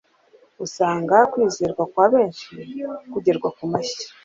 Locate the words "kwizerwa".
1.31-1.83